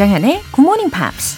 [0.00, 1.36] 조장현의 Good Morning Pops.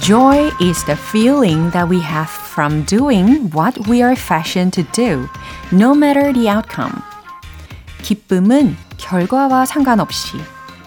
[0.00, 5.28] Joy is the feeling that we have from doing what we are fashioned to do,
[5.70, 7.00] no matter the outcome.
[8.02, 10.36] 기쁨은 결과와 상관없이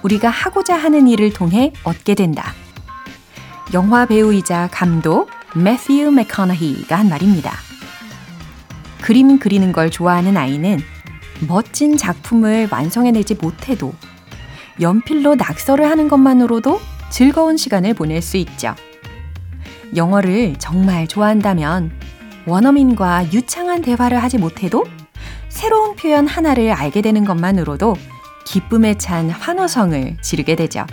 [0.01, 2.53] 우리가 하고자 하는 일을 통해 얻게 된다.
[3.73, 7.70] 영화 배우이자 감독 매튜 맥커너히가 한 말입니다.
[9.01, 10.79] 그림 그리는 걸 좋아하는 아이는
[11.47, 13.93] 멋진 작품을 완성해내지 못해도
[14.79, 18.75] 연필로 낙서를 하는 것만으로도 즐거운 시간을 보낼 수 있죠.
[19.95, 21.91] 영어를 정말 좋아한다면
[22.45, 24.85] 원어민과 유창한 대화를 하지 못해도
[25.49, 27.95] 새로운 표현 하나를 알게 되는 것만으로도
[28.45, 30.85] 기쁨에 찬 환호성을 지르게 되죠.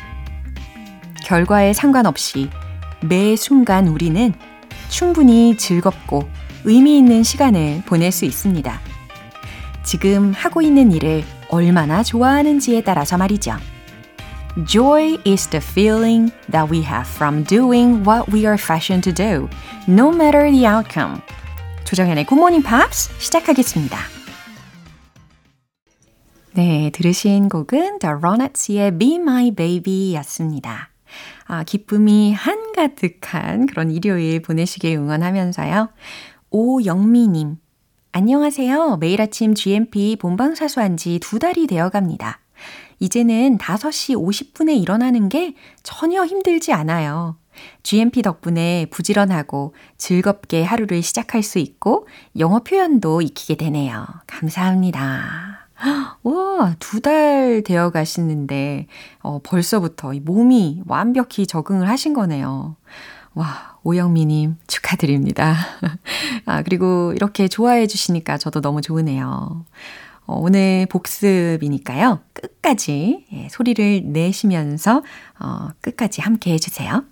[1.24, 2.50] 결과에 상관없이
[3.02, 4.34] 매 순간 우리는
[4.88, 6.28] 충분히 즐겁고
[6.68, 8.78] 의미 있는 시간을 보낼 수 있습니다.
[9.84, 13.56] 지금 하고 있는 일을 얼마나 좋아하는지에 따라서 말이죠.
[14.66, 19.48] Joy is the feeling that we have from doing what we are fashioned to do,
[19.88, 21.22] no matter the outcome.
[21.84, 23.96] 조정현의 Good Morning Pops 시작하겠습니다.
[26.52, 30.90] 네, 들으신 곡은 The Ronettes의 Be My Baby 였습니다.
[31.46, 35.88] 아, 기쁨이 한가득한 그런 일요일 보내시길 응원하면서요.
[36.50, 37.56] 오영미님,
[38.12, 38.96] 안녕하세요.
[38.98, 42.40] 매일 아침 GMP 본방 사수한 지 두 달이 되어 갑니다.
[43.00, 47.36] 이제는 5시 50분에 일어나는 게 전혀 힘들지 않아요.
[47.82, 54.06] GMP 덕분에 부지런하고 즐겁게 하루를 시작할 수 있고 영어 표현도 익히게 되네요.
[54.26, 55.68] 감사합니다.
[56.22, 58.86] 와, 두 달 되어 가시는데,
[59.20, 62.74] 어, 벌써부터 이 몸이 완벽히 적응을 하신 거네요.
[63.34, 65.54] 와, 오영미님 축하드립니다.
[66.48, 69.66] 아, 그리고 이렇게 좋아해 주시니까 저도 너무 좋으네요.
[70.26, 72.20] 어, 오늘 복습이니까요.
[72.32, 75.02] 끝까지 예, 소리를 내시면서
[75.38, 77.04] 어, 끝까지 함께 해주세요.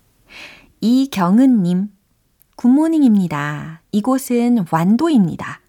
[0.81, 1.89] 이경은님,
[2.57, 3.83] good morning입니다.
[3.93, 5.61] 이곳은 완도입니다.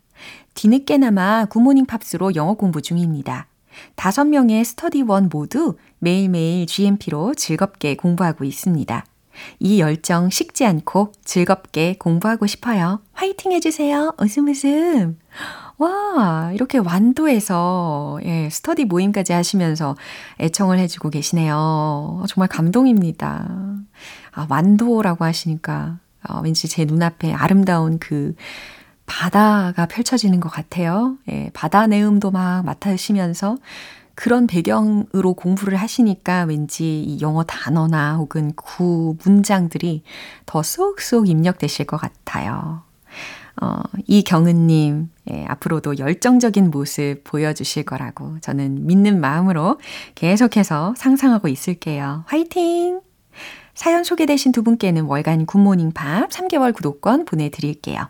[0.53, 3.47] 뒤늦게나마 굿모닝 팝스로 영어 공부 중입니다.
[3.95, 9.05] 다섯 명의 스터디원 모두 매일매일 GMP로 즐겁게 공부하고 있습니다.
[9.59, 13.01] 이 열정 식지 않고 즐겁게 공부하고 싶어요.
[13.13, 14.13] 화이팅 해주세요.
[14.19, 15.17] 웃음 웃음.
[15.77, 19.95] 와, 이렇게 완도에서, 예, 스터디 모임까지 하시면서
[20.39, 22.23] 애청을 해주고 계시네요.
[22.27, 23.45] 정말 감동입니다.
[24.31, 28.33] 아, 완도라고 하시니까, 어, 왠지 제 눈앞에 아름다운 그
[29.05, 31.17] 바다가 펼쳐지는 것 같아요.
[31.29, 33.57] 예, 바다 내음도 막 맡으시면서
[34.17, 40.01] 그런 배경으로 공부를 하시니까 왠지 이 영어 단어나 혹은 구 문장들이
[40.47, 42.81] 더 쏙쏙 입력되실 것 같아요.
[43.61, 49.79] 어, 이경은님, 예, 앞으로도 열정적인 모습 보여주실 거라고 저는 믿는 마음으로
[50.16, 52.23] 계속해서 상상하고 있을게요.
[52.25, 53.01] 화이팅!
[53.75, 58.09] 사연 소개되신 두 분께는 월간 굿모닝 팝스 3개월 구독권 보내드릴게요.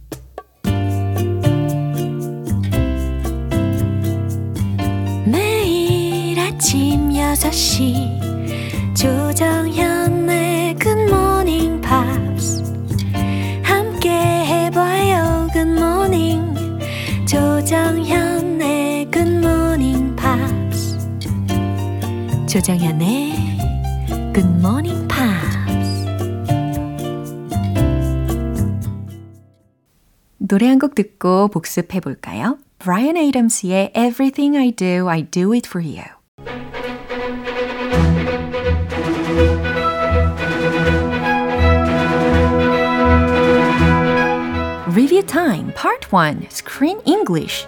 [6.61, 12.61] 아침 6시 조정현의 굿모닝 팝스
[13.63, 16.53] 함께 해봐요 굿모닝
[17.27, 20.99] 조정현의 굿모닝 팝스
[22.47, 23.33] 조정현의
[24.31, 26.05] 굿모닝 팝스
[30.37, 32.59] 노래 한 곡 듣고 복습해 볼까요?
[32.77, 36.20] Brian Adams의 Everything I Do, I Do It For You
[45.21, 45.73] Review Time.
[45.75, 47.67] Part 1 Screen English.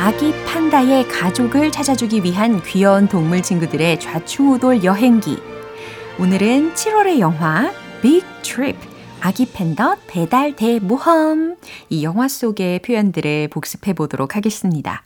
[0.00, 5.38] 아기 판다의 가족을 찾아주기 위한 귀여운 동물 친구들의 좌충우돌 여행기.
[6.18, 7.70] 오늘은 7월의 영화
[8.02, 11.56] Big Trip 아기 팬더 배달 대모험
[11.90, 15.02] 이 영화 속의 표현들을 복습해 보도록 하겠습니다.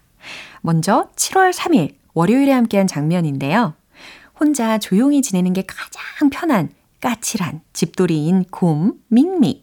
[0.61, 3.75] 먼저 7월 3일 월요일에 함께한 장면인데요.
[4.39, 6.71] 혼자 조용히 지내는 게 가장 편한
[7.01, 9.62] 까칠한 집돌이인 곰 밍밍.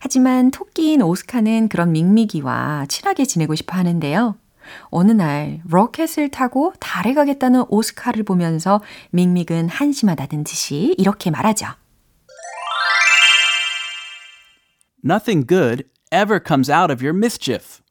[0.00, 4.36] 하지만 토끼인 오스카는 그런 밍밍이와 친하게 지내고 싶어 하는데요.
[4.90, 8.80] 어느 날 로켓을 타고 달에 가겠다는 오스카를 보면서
[9.10, 11.68] 밍밍은 한심하다는 듯이 이렇게 말하죠.
[15.04, 17.82] Nothing good ever comes out of your mischief.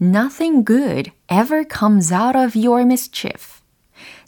[0.00, 3.60] Nothing good ever comes out of your mischief.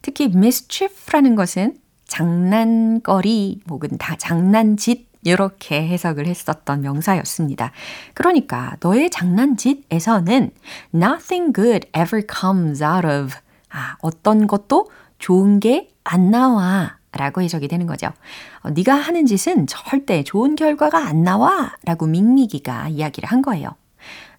[0.03, 1.77] 특히 mischief라는 것은
[2.09, 7.71] 장난거리 혹은 다 장난짓 이렇게 해석을 했었던 명사였습니다.
[8.15, 10.51] 그러니까 너의 장난짓에서는
[10.93, 13.37] nothing good ever comes out of
[13.71, 18.09] 아, 어떤 것도 좋은 게 안 나와 라고 해석이 되는 거죠.
[18.63, 23.71] 어, 네가 하는 짓은 절대 좋은 결과가 안 나와 라고 밍미기가 이야기를 한 거예요.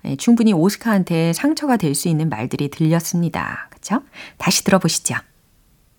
[0.03, 3.67] 네, 충분히 오스카한테 상처가 될 수 있는 말들이 들렸습니다.
[3.69, 4.01] 그쵸?
[4.37, 5.15] 다시 들어보시죠.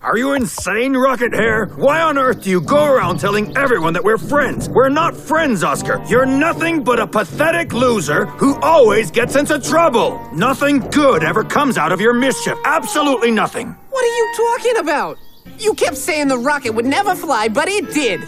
[0.05, 1.67] Are you insane, Rocket Hair?
[1.77, 4.67] Why on earth do you go around telling everyone that we're friends?
[4.67, 6.03] We're not friends, Oscar.
[6.09, 10.19] You're nothing but a pathetic loser who always gets into trouble.
[10.35, 12.57] Nothing good ever comes out of your mischief.
[12.65, 13.67] Absolutely nothing.
[13.91, 15.15] What are you talking about?
[15.59, 18.21] You kept saying the rocket would never fly, but it did.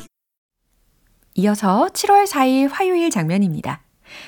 [1.36, 3.82] 이어서 7월 4일 화요일 장면입니다.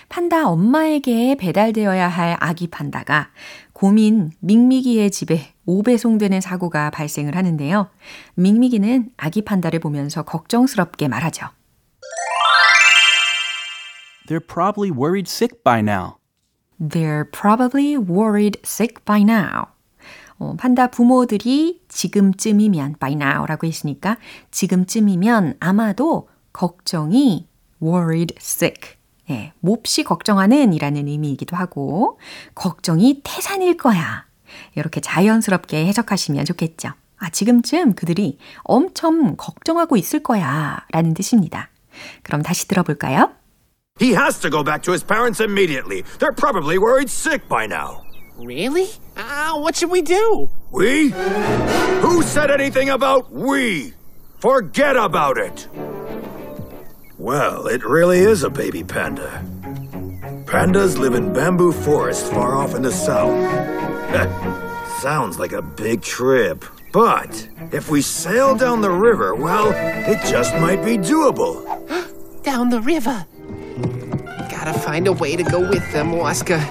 [0.10, 3.30] 판다 엄마에게 배달되어야 할 아기 판다가
[3.74, 7.90] 고민 밍미기의 집에 오배송되는 사고가 발생을 하는데요.
[8.36, 11.48] 밍미기는 아기 판다를 보면서 걱정스럽게 말하죠.
[14.28, 16.18] They're probably worried sick by now.
[16.80, 19.68] They're probably worried sick by now.
[20.40, 24.18] 어, 판다 부모들이 지금쯤이면 by now라고 했으니까
[24.52, 27.48] 지금쯤이면 아마도 걱정이
[27.82, 28.98] worried sick.
[29.32, 32.20] 예, 몹시 걱정하는 이라는 의미이기도 하고
[32.54, 34.26] 걱정이 태산일 거야.
[34.76, 36.90] 이렇게 자연스럽게 해석하시면 좋겠죠.
[37.18, 41.70] 아, 지금쯤 그들이 엄청 걱정하고 있을 거야 라는 뜻입니다.
[42.22, 43.32] 그럼 다시 들어볼까요?
[44.00, 46.04] He has to go back to his parents immediately.
[46.20, 48.07] They're probably worried sick by now.
[48.38, 48.88] Really?
[49.16, 50.50] Ah, what should we do?
[50.72, 51.10] We?
[52.02, 53.94] Who said anything about we?
[54.40, 55.68] Forget about it.
[57.18, 59.44] Well, it really is a baby panda.
[60.46, 63.34] Pandas live in bamboo forests far off in the south.
[65.02, 66.64] Sounds like a big trip.
[66.94, 69.72] But if we sail down the river, well,
[70.10, 71.64] it just might be doable.
[72.44, 73.26] Down the river.
[74.50, 76.66] Gotta find a way to go with them, Oscar.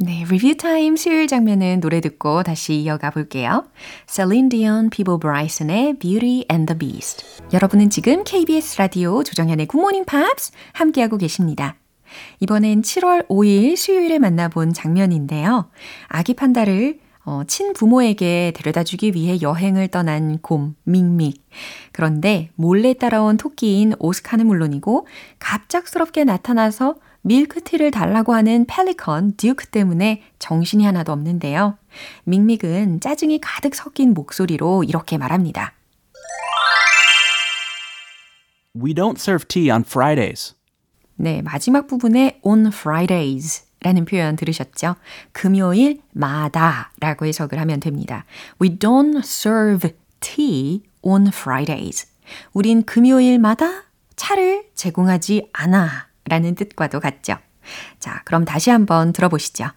[0.00, 3.64] 네, 리뷰 타임 수요일 장면은 노래 듣고 다시 이어가 볼게요.
[4.06, 7.42] Celine Dion, Peabo Bryson의 Beauty and the Beast.
[7.52, 11.74] 여러분은 지금 KBS 라디오 조정현의 Good Morning Pops 함께하고 계십니다.
[12.38, 15.68] 이번엔 7월 5일 수요일에 만나본 장면인데요.
[16.06, 21.44] 아기 판다를 어, 친부모에게 데려다 주기 위해 여행을 떠난 곰, 밍믹.
[21.90, 25.08] 그런데 몰래 따라온 토끼인 오스카는 물론이고
[25.40, 26.94] 갑작스럽게 나타나서
[27.28, 31.76] 밀크티를 달라고 하는 펠리컨 듀크 때문에 정신이 하나도 없는데요.
[32.24, 35.74] 밍믹은 짜증이 가득 섞인 목소리로 이렇게 말합니다.
[38.74, 40.54] We don't serve tea on Fridays.
[41.16, 44.96] 네, 마지막 부분에 on Fridays 라는 표현 들으셨죠?
[45.32, 48.24] 금요일마다 라고 해석을 하면 됩니다.
[48.60, 52.08] We don't serve tea on Fridays.
[52.52, 53.84] 우린 금요일마다
[54.16, 57.37] 차를 제공하지 않아 라는 뜻과도 같죠.
[57.99, 59.71] 자, 그럼 다시 한번 들어보시죠.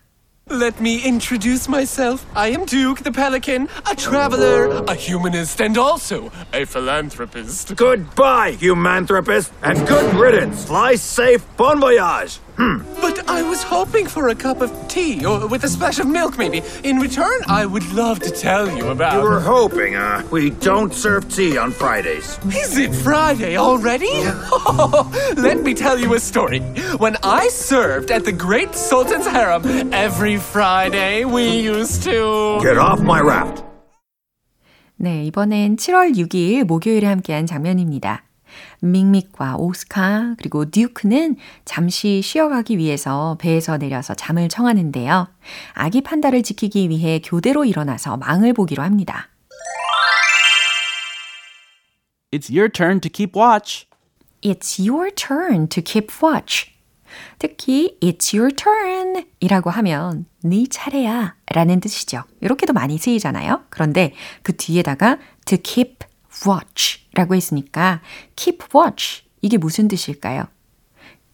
[0.49, 2.25] Let me introduce myself.
[2.37, 7.75] I am Duke the Pelican, a traveler, a humanist, and also a philanthropist.
[7.75, 10.64] Goodbye, humanthropist, and good riddance.
[10.66, 12.38] Fly safe, bon voyage.
[12.56, 12.78] Hmm.
[13.00, 16.38] But I was hoping for a cup of tea, or with a splash of milk,
[16.38, 16.62] maybe.
[16.85, 19.14] In return, I would love to tell you about.
[19.14, 22.38] You were hoping, uh, we don't serve tea on Fridays.
[22.46, 24.25] Is it Friday already?
[25.37, 26.61] Let me tell you a story.
[26.99, 32.58] When I served at the great Sultan's harem, every Friday we used to.
[32.62, 33.62] Get off my raft.
[34.99, 38.25] 네, 이번엔 7월 6일 목요일에 함께한 장면입니다.
[38.81, 45.27] 밍믹과 오스카 그리고 듀크는 잠시 쉬어가기 위해서 배에서 내려서 잠을 청하는데요.
[45.74, 49.29] 아기 판다를 지키기 위해 교대로 일어나서 망을 보기로 합니다.
[52.31, 53.88] It's your turn to keep watch.
[54.41, 56.72] It's your turn to keep watch.
[57.39, 62.24] 특히 It's your turn 이라고 하면 네 차례야 라는 뜻이죠.
[62.39, 63.65] 이렇게도 많이 쓰이잖아요.
[63.70, 66.00] 그런데 그 뒤에다가 to keep
[66.48, 68.01] watch 라고 했으니까
[68.36, 70.46] keep watch 이게 무슨 뜻일까요?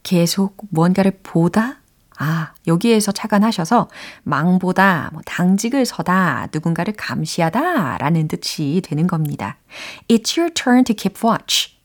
[0.03, 1.81] 계속 무언가를 보다
[2.19, 3.89] 아, 여기에서 착안하셔서
[4.23, 9.57] 망보다 뭐 당직을 서다, 누군가를 감시하다 라는 뜻이 되는 겁니다.
[10.07, 11.77] It's your turn to keep watch.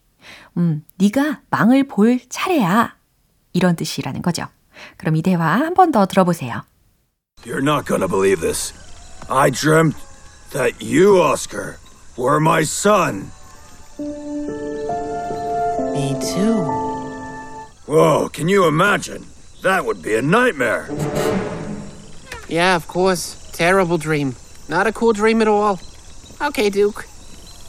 [0.57, 2.97] 음, 네가 망을 볼 차례야.
[3.53, 4.47] 이런 뜻이라는 거죠.
[4.97, 6.63] 그럼 이 대화 한 번 더 들어보세요.
[7.45, 8.73] You're not gonna believe this.
[9.29, 9.99] I dreamt
[10.53, 11.77] that you, Oscar,
[12.17, 13.31] were my son.
[13.99, 14.07] Me
[16.21, 16.63] too.
[17.87, 19.27] Whoa, can you imagine?
[19.63, 20.89] That would be a nightmare.
[22.49, 23.37] Yeah, of course.
[23.53, 24.37] Terrible dream.
[24.69, 25.81] Not a cool dream at all.
[26.41, 27.07] Okay, Duke.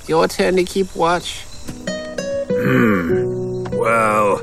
[0.08, 1.44] Your turn to keep watch.
[2.50, 3.64] Hmm.
[3.72, 4.42] Well,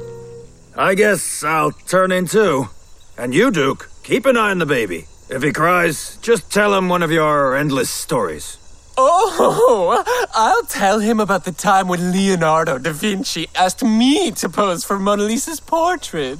[0.77, 2.69] I guess I'll turn in too.
[3.17, 5.07] And you, Duke, keep an eye on the baby.
[5.29, 8.59] If he cries, just tell him one of your endless stories.
[9.03, 10.05] Oh,
[10.35, 14.99] I'll tell him about the time when Leonardo da Vinci asked me to pose for
[14.99, 16.39] Mona Lisa's portrait.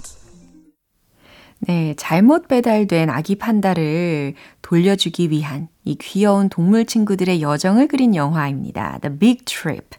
[1.61, 8.99] 네, 잘못 배달된 아기 판다를 돌려주기 위한 이 귀여운 동물 친구들의 여정을 그린 영화입니다.
[9.03, 9.97] The Big Trip.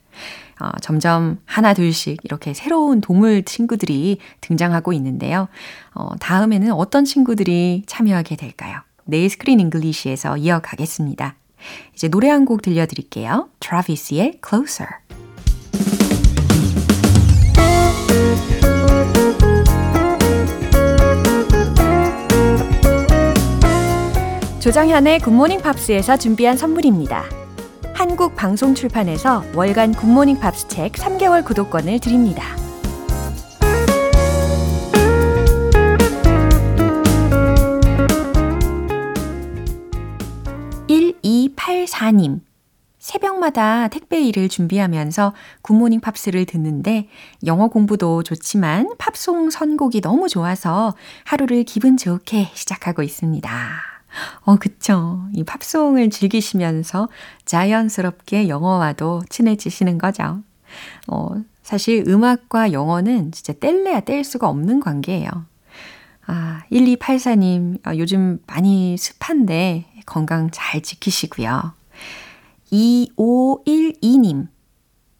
[0.59, 5.47] 어, 점점 하나 둘씩 이렇게 새로운 동물 친구들이 등장하고 있는데요.
[5.95, 8.81] 어, 다음에는 어떤 친구들이 참여하게 될까요?
[9.05, 11.35] 내일 Screen English에서 이어가겠습니다.
[11.93, 13.49] 이제 노래 한 곡 들려드릴게요.
[13.59, 14.89] 트라비스의 Closer.
[24.59, 27.23] 조정현의 굿모닝 팝스에서 준비한 선물입니다.
[27.93, 32.43] 한국 방송 출판에서 월간 굿모닝 팝스 책 3개월 구독권을 드립니다.
[42.01, 42.41] 1284님.
[42.97, 47.07] 새벽마다 택배 일을 준비하면서 굿모닝 팝스를 듣는데
[47.45, 50.93] 영어 공부도 좋지만 팝송 선곡이 너무 좋아서
[51.23, 53.49] 하루를 기분 좋게 시작하고 있습니다.
[54.43, 55.23] 어, 그쵸.
[55.33, 57.09] 이 팝송을 즐기시면서
[57.45, 60.43] 자연스럽게 영어와도 친해지시는 거죠.
[61.07, 61.29] 어,
[61.63, 65.29] 사실 음악과 영어는 진짜 뗄래야 뗄 수가 없는 관계예요.
[66.27, 71.80] 아, 1284님, 아, 요즘 많이 습한데 건강 잘 지키시고요.
[72.71, 74.47] 2512님,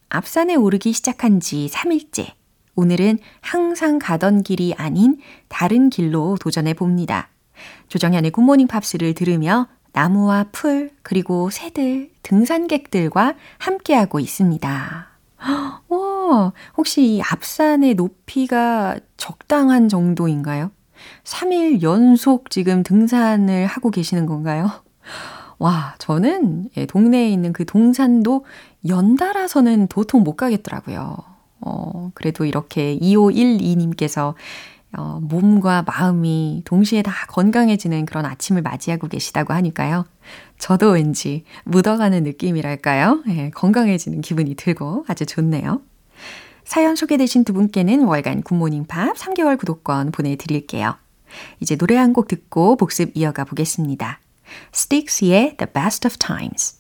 [0.10, 2.34] 앞산에 오르기 시작한 지 3일째.
[2.76, 5.20] 오늘은 항상 가던 길이 아닌
[5.50, 7.30] 다른 길로 도전해 봅니다.
[7.90, 15.08] 조정현의 굿모닝 팝스를 들으며 나무와 풀, 그리고 새들, 등산객들과 함께하고 있습니다.
[15.90, 20.72] 와, 혹시 이 앞산의 높이가 적당한 정도인가요?
[21.24, 24.70] 3일 연속 지금 등산을 하고 계시는 건가요?
[25.62, 28.46] 와, 저는 동네에 있는 그 동산도
[28.88, 31.16] 연달아서는 도통 못 가겠더라고요.
[31.60, 34.34] 어, 그래도 이렇게 2512님께서
[34.98, 40.06] 어, 몸과 마음이 동시에 다 건강해지는 그런 아침을 맞이하고 계시다고 하니까요.
[40.58, 43.22] 저도 왠지 묻어가는 느낌이랄까요?
[43.30, 45.80] 예, 건강해지는 기분이 들고 아주 좋네요.
[46.64, 50.96] 사연 소개되신 두 분께는 월간 굿모닝 팝 3개월 구독권 보내드릴게요.
[51.60, 54.20] 이제 노래 한 곡 듣고 복습 이어가 보겠습니다.
[54.72, 56.78] Styx의 The Best of Times.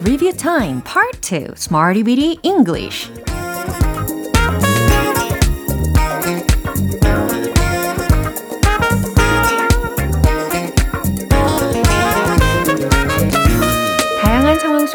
[0.00, 3.08] Review Time Part 2 Smarty Bitty English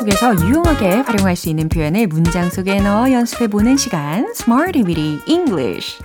[0.09, 6.01] 속에서 유용하게 활용할 수 있는 표현을 문장 속에 넣어 연습해보는 시간 Smarty Bitty English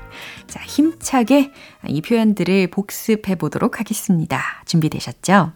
[0.46, 1.52] 자, 힘차게
[1.88, 4.42] 이 표현들을 복습해 보도록 하겠습니다.
[4.66, 5.52] 준비되셨죠?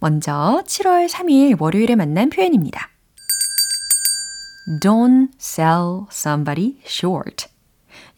[0.00, 2.88] 먼저 7월 3일 월요일에 만난 표현입니다.
[4.80, 7.46] Don't sell somebody short.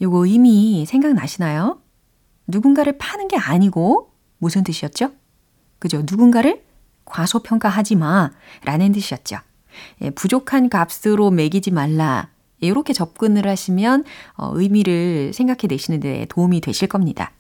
[0.01, 1.81] 요거 이미 생각나시나요?
[2.47, 5.11] 누군가를 파는 게 아니고 무슨 뜻이었죠?
[5.79, 6.03] 그죠?
[6.09, 6.65] 누군가를
[7.07, 8.31] 과소평가하지 마
[8.65, 9.39] 라는 뜻이었죠.
[10.03, 12.29] 예, 부족한 값으로 매기지 말라.
[12.61, 14.05] 이렇게 접근을 하시면
[14.37, 17.33] 어, 의미를 생각해 내시는 데 도움이 되실 겁니다.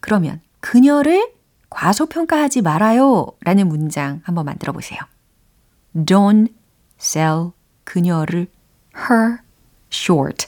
[0.00, 1.32] 그러면 그녀를
[1.70, 5.00] 과소평가하지 말아요 라는 문장 한번 만들어 보세요.
[5.94, 6.52] Don't
[7.00, 7.50] sell
[7.84, 8.48] 그녀를
[8.96, 9.38] her
[9.92, 10.46] short.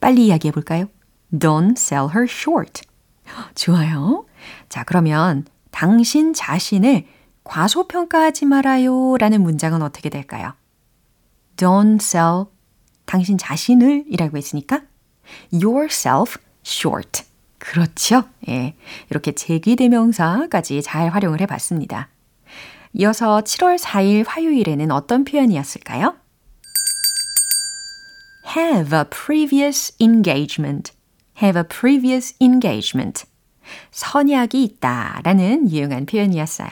[0.00, 0.86] 빨리 이야기해 볼까요?
[1.32, 2.82] Don't sell her short.
[3.54, 4.26] 좋아요.
[4.68, 7.06] 자, 그러면 당신 자신을
[7.44, 10.54] 과소평가하지 말아요 라는 문장은 어떻게 될까요?
[11.56, 12.46] Don't sell
[13.04, 14.82] 당신 자신을 이라고 했으니까
[15.52, 17.24] yourself short.
[17.58, 18.24] 그렇죠.
[18.48, 18.76] 예.
[19.10, 22.08] 이렇게 제기대명사까지 잘 활용을 해 봤습니다.
[22.92, 26.16] 이어서 7월 4일 화요일에는 어떤 표현이었을까요?
[28.56, 30.92] have a previous engagement.
[31.42, 33.24] have a previous engagement.
[33.90, 36.68] 선약이 있다 라는 유용한 표현이었어요.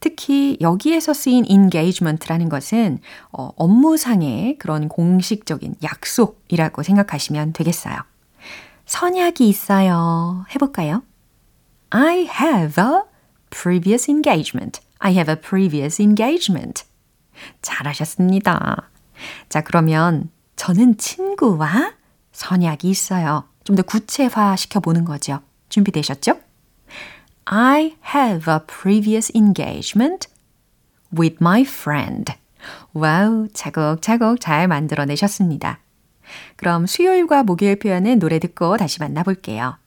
[0.00, 3.00] 특히 여기에서 쓰인 engagement라는 것은
[3.32, 7.96] 어, 업무상의 그런 공식적인 약속이라고 생각하시면 되겠어요.
[8.86, 10.44] 선약이 있어요.
[10.54, 11.02] 해볼까요?
[11.90, 13.02] I have a
[13.50, 14.80] previous engagement.
[14.98, 16.84] I have a previous engagement.
[17.62, 18.90] 잘하셨습니다.
[19.48, 21.94] 자, 그러면 저는 친구와
[22.32, 23.44] 선약이 있어요.
[23.64, 25.40] 좀 더 구체화 시켜보는 거죠.
[25.68, 26.40] 준비되셨죠?
[27.50, 30.28] I have a previous engagement
[31.10, 32.34] with my friend.
[32.92, 35.80] 와우, 차곡차곡 잘 만들어내셨습니다.
[36.56, 39.78] 그럼 수요일과 목요일 표현은 노래 듣고 다시 만나볼게요.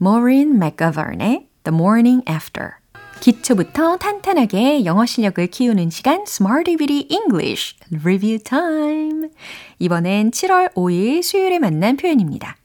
[0.00, 2.72] Maureen McGovern의 The Morning After.
[3.20, 9.30] 기초부터 탄탄하게 영어 실력을 키우는 시간 Smarty Bitty English Review Time.
[9.78, 12.56] 이번엔 7월 5일 수요일에 만난 표현입니다.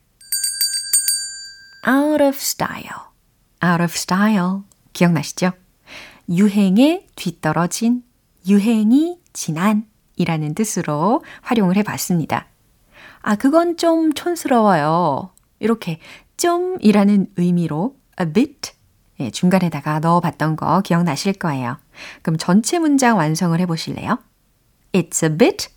[1.86, 3.09] Out of style.
[3.64, 4.62] Out of style.
[4.92, 5.52] 기억나시죠?
[6.28, 8.02] 유행에 뒤떨어진,
[8.48, 9.86] 유행이 지난
[10.16, 12.46] 이라는 뜻으로 활용을 해 봤습니다.
[13.22, 15.30] 아, 그건 좀 촌스러워요.
[15.58, 15.98] 이렇게
[16.36, 18.72] 좀 이라는 의미로 a bit
[19.20, 21.76] 예, 중간에다가 넣어 봤던 거 기억나실 거예요.
[22.22, 24.18] 그럼 전체 문장 완성을 해 보실래요?
[24.92, 25.68] It's a bit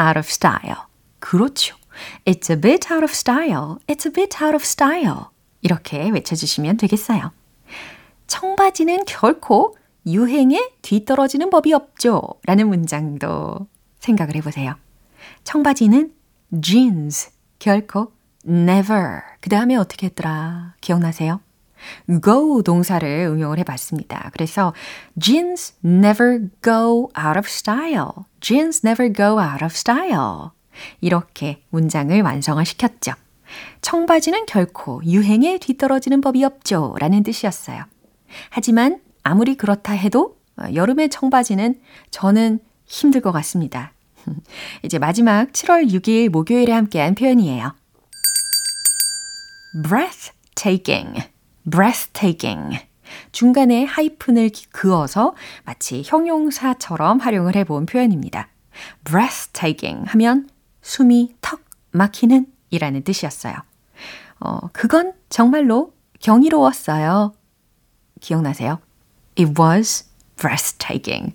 [0.00, 0.86] out of style.
[1.18, 1.76] 그렇죠.
[2.24, 3.78] It's a bit out of style.
[3.86, 5.26] It's a bit out of style.
[5.60, 7.32] 이렇게 외쳐주시면 되겠어요.
[8.26, 12.22] 청바지는 결코 유행에 뒤떨어지는 법이 없죠.
[12.44, 13.66] 라는 문장도
[14.00, 14.74] 생각을 해보세요.
[15.44, 16.12] 청바지는
[16.62, 18.12] jeans, 결코
[18.46, 19.20] never.
[19.40, 20.74] 그 다음에 어떻게 했더라?
[20.80, 21.40] 기억나세요?
[22.22, 24.30] go 동사를 응용을 해봤습니다.
[24.32, 24.72] 그래서
[25.20, 28.24] jeans never go out of style.
[28.40, 30.50] jeans never go out of style.
[31.00, 33.12] 이렇게 문장을 완성을 시켰죠.
[33.80, 36.94] 청바지는 결코 유행에 뒤떨어지는 법이 없죠.
[36.98, 37.84] 라는 뜻이었어요.
[38.50, 40.36] 하지만 아무리 그렇다 해도
[40.74, 41.80] 여름의 청바지는
[42.10, 43.92] 저는 힘들 것 같습니다.
[44.82, 47.74] 이제 마지막 7월 6일 목요일에 함께한 표현이에요.
[49.82, 51.28] breathtaking,
[51.70, 52.78] breathtaking.
[53.32, 55.34] 중간에 하이픈을 그어서
[55.64, 58.48] 마치 형용사처럼 활용을 해본 표현입니다.
[59.04, 60.48] breathtaking 하면
[60.82, 63.54] 숨이 턱 막히는 이라는 뜻이었어요.
[64.40, 67.32] 어, 그건 정말로 경이로웠어요.
[68.20, 68.80] 기억나세요?
[69.38, 70.04] It was
[70.36, 71.34] breathtaking.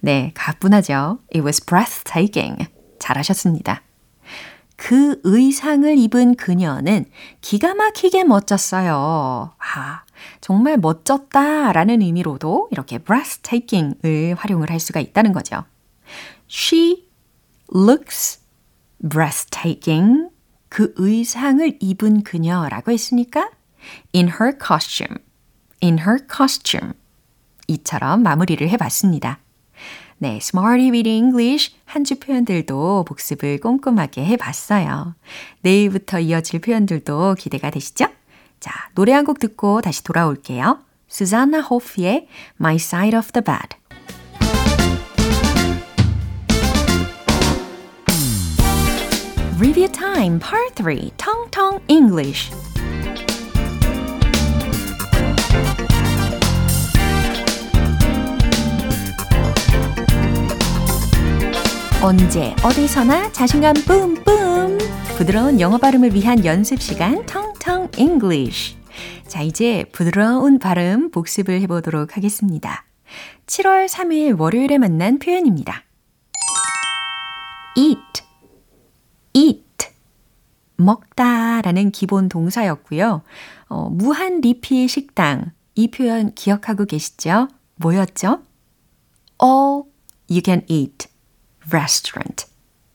[0.00, 1.18] 네, 가뿐하죠.
[1.34, 2.68] It was breathtaking.
[2.98, 3.82] 잘하셨습니다.
[4.76, 7.06] 그 의상을 입은 그녀는
[7.40, 9.54] 기가 막히게 멋졌어요.
[9.58, 10.02] 아,
[10.40, 15.64] 정말 멋졌다 라는 의미로도 이렇게 breathtaking을 활용을 할 수가 있다는 거죠.
[16.50, 17.08] She
[17.74, 18.40] looks
[19.08, 20.28] breathtaking.
[20.68, 23.50] 그 의상을 입은 그녀라고 했으니까
[24.14, 25.18] in her costume,
[25.82, 26.92] in her costume
[27.68, 29.38] 이처럼 마무리를 해봤습니다.
[30.18, 35.14] 네, Smarty with English 한 주 표현들도 복습을 꼼꼼하게 해봤어요.
[35.60, 38.06] 내일부터 이어질 표현들도 기대가 되시죠?
[38.60, 40.78] 자, 노래 한 곡 듣고 다시 돌아올게요.
[41.08, 43.76] 수잔나 호프의 My Side of the Bed.
[49.58, 52.52] Review Time Part 3 Tong Tong English.
[62.02, 64.76] 언제 어디서나 자신감 뿜뿜.
[65.16, 68.76] 부드러운 영어 발음을 위한 연습 시간 텅텅 English.
[69.26, 72.84] 자 이제 부드러운 발음 복습을 해 보도록 하겠습니다.
[73.46, 75.84] 7월 3일 월요일에 만난 표현입니다.
[77.78, 78.25] Eat
[79.36, 79.88] eat
[80.76, 83.22] 먹다 라는 기본 동사였고요
[83.68, 87.48] 어, 무한 리필 식당 이 표현 기억하고 계시죠?
[87.76, 88.40] 뭐였죠?
[89.42, 89.84] all
[90.28, 91.08] you can eat
[91.70, 92.46] restaurant.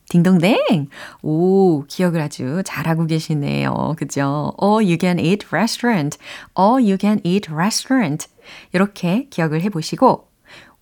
[0.10, 0.90] 딩동댕!
[1.22, 3.96] 오, 기억을 아주 잘하고 계시네요.
[3.98, 4.54] 그죠?
[4.62, 6.18] All you can eat restaurant.
[6.60, 8.28] All you can eat restaurant.
[8.74, 10.28] 이렇게 기억을 해 보시고,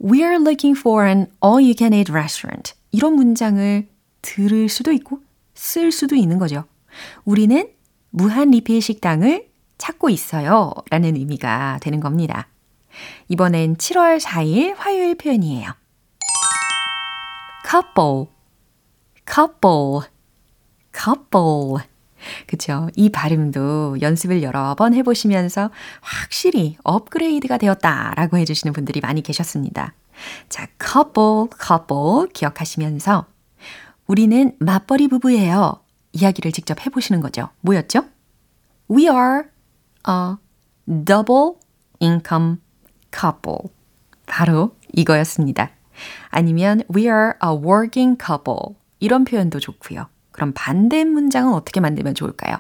[0.02, 2.74] We're looking for an all you can eat restaurant.
[2.91, 3.88] 이런 문장을
[4.22, 5.19] 들을 수도 있고,
[5.60, 6.63] 쓸 수도 있는 거죠.
[7.26, 7.69] 우리는
[8.12, 10.72] 무한 리필 식당을 찾고 있어요.
[10.89, 12.48] 라는 의미가 되는 겁니다.
[13.28, 15.69] 이번엔 7월 4일 화요일 표현이에요.
[17.69, 18.28] couple,
[19.28, 20.10] couple,
[20.98, 21.86] couple.
[22.48, 22.89] 그쵸.
[22.95, 29.93] 이 발음도 연습을 여러 번 해보시면서 확실히 업그레이드가 되었다라고 해주시는 분들이 많이 계셨습니다.
[30.48, 33.28] 자, couple, couple 기억하시면서
[34.10, 35.84] 우리는 맞벌이 부부예요.
[36.13, 37.50] 이야기를 직접 해보시는 거죠.
[37.62, 38.06] 뭐였죠?
[38.89, 39.43] We are
[40.10, 40.36] a
[41.06, 41.52] double
[42.02, 42.58] income
[43.13, 43.69] couple.
[44.26, 45.69] 바로 이거였습니다.
[46.30, 48.76] 아니면 we are a working couple.
[49.00, 50.08] 이런 표현도 좋고요.
[50.32, 52.58] 그럼 반대 문장은 어떻게 만들면 좋을까요?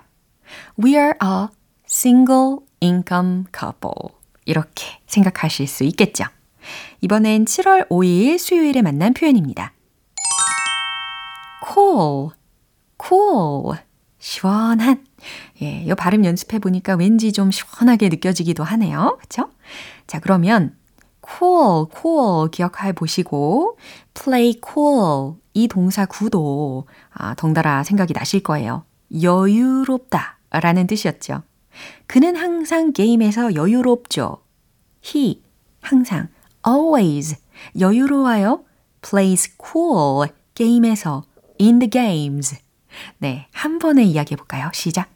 [0.77, 1.47] We are a
[1.89, 4.15] single income couple.
[4.45, 6.25] 이렇게 생각하실 수 있겠죠.
[7.01, 9.73] 이번엔 7월 5일 수요일에 만난 표현입니다.
[11.73, 12.31] Cool,
[13.03, 13.79] cool.
[14.17, 15.05] 시원한.
[15.61, 19.17] 예, 이 발음 연습해 보니까 왠지 좀 시원하게 느껴지기도 하네요.
[19.21, 19.49] 그쵸?
[20.07, 20.75] 자, 그러면
[21.25, 23.77] cool, cool 기억해 보시고
[24.13, 28.83] play cool 이 동사 구도 아, 덩달아 생각이 나실 거예요.
[29.21, 31.43] 여유롭다 라는 뜻이었죠.
[32.07, 34.37] 그는 항상 게임에서 여유롭죠.
[35.05, 35.41] he
[35.81, 36.27] 항상
[36.67, 37.37] always
[37.79, 38.63] 여유로워요.
[39.01, 41.23] plays cool 게임에서
[41.59, 42.57] in the games.
[43.17, 44.69] 네, 한 번에 이야기해 볼까요?
[44.73, 45.09] 시작.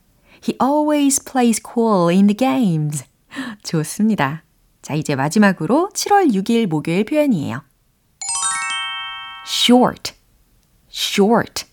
[0.48, 3.06] He always plays cool in the games.
[3.64, 4.44] 좋습니다.
[4.82, 7.64] 자, 이제 마지막으로 7월 6일 목요일 표현이에요.
[9.48, 10.14] short,
[10.92, 11.66] short.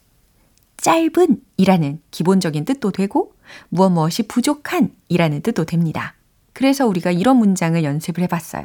[0.76, 3.35] 짧은 이라는 기본적인 뜻도 되고,
[3.68, 6.14] 무엇 무엇이 부족한 이라는 뜻도 됩니다.
[6.52, 8.64] 그래서 우리가 이런 문장을 연습을 해봤어요.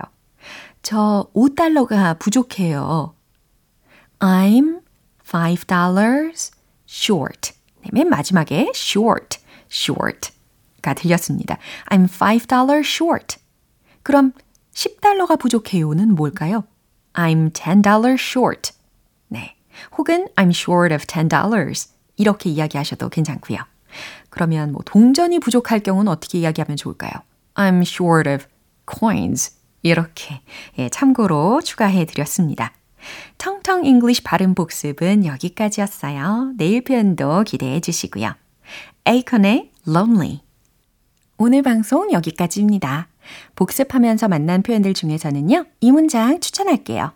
[0.82, 3.16] 저 5달러가 부족해요.
[4.20, 4.85] I'm
[5.28, 6.52] $5
[6.88, 7.54] short.
[7.82, 9.40] 네, 맨 마지막에 short,
[9.72, 11.58] short가 들렸습니다.
[11.90, 13.38] I'm $5 short.
[14.04, 14.34] 그럼
[14.74, 16.66] 10달러가 부족해요는 뭘까요?
[17.14, 18.74] I'm $10 short.
[19.28, 19.56] 네.
[19.98, 21.90] 혹은 I'm short of $10.
[22.18, 23.60] 이렇게 이야기하셔도 괜찮고요.
[24.30, 27.12] 그러면 뭐 동전이 부족할 경우는 어떻게 이야기하면 좋을까요?
[27.56, 28.46] I'm short of
[28.92, 29.56] coins.
[29.82, 30.42] 이렇게
[30.78, 32.74] 예, 참고로 추가해 드렸습니다.
[33.38, 36.54] 텅텅 English 발음 복습은 여기까지였어요.
[36.58, 38.34] 내일 표현도 기대해 주시고요.
[39.06, 40.42] 에이컨의 Lonely.
[41.38, 43.08] 오늘 방송 여기까지입니다.
[43.56, 47.12] 복습하면서 만난 표현들 중에서는요, 이 문장 추천할게요.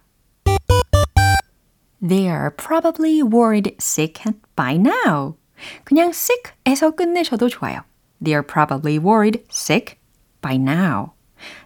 [2.06, 4.24] They are probably worried sick
[4.56, 5.36] by now.
[5.84, 7.82] 그냥 sick에서 끝내셔도 좋아요.
[8.24, 9.98] They are probably worried sick
[10.42, 11.12] by now.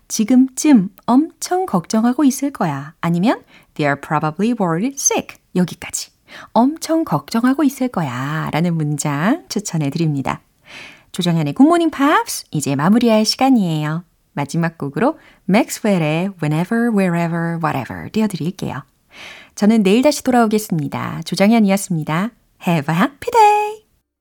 [0.07, 2.93] 지금쯤 엄청 걱정하고 있을 거야.
[3.01, 3.41] 아니면
[3.75, 5.38] they are probably worried sick.
[5.55, 6.12] 여기까지.
[6.51, 8.49] 엄청 걱정하고 있을 거야.
[8.51, 10.41] 라는 문장 추천해 드립니다.
[11.12, 14.03] 조정현의 굿모닝 팝스 이제 마무리할 시간이에요.
[14.33, 18.83] 마지막 곡으로 맥스웰의 Whenever, Wherever, Whatever 띄워드릴게요.
[19.55, 21.21] 저는 내일 다시 돌아오겠습니다.
[21.25, 22.31] 조정현이었습니다.
[22.67, 23.82] Have a happy day!